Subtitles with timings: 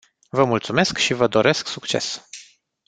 [0.29, 2.23] Vă mulțumesc și vă doresc succes.